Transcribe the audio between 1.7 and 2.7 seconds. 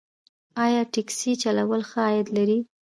ښه عاید لري؟